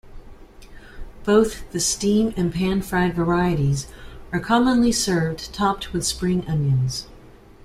[1.25, 3.87] Both the steamed and pan-fried varieties
[4.31, 7.05] are commonly served topped with spring onions.